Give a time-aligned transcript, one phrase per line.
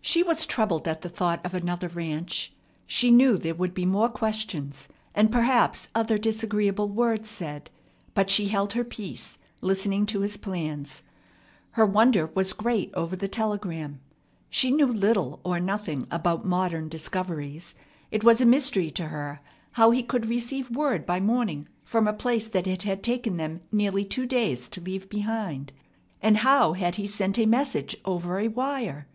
[0.00, 2.54] She was troubled at the thought of another ranch.
[2.86, 7.68] She knew there would be more questions, and perhaps other disagreeable words said;
[8.14, 11.02] but she held her peace, listening to his plans.
[11.72, 14.00] Her wonder was great over the telegram.
[14.48, 17.74] She knew little or nothing about modern discoveries.
[18.10, 19.40] It was a mystery to her
[19.72, 23.60] how he could receive word by morning from a place that it had taken them
[23.70, 25.74] nearly two days to leave behind,
[26.22, 29.06] and how had he sent a message over a wire?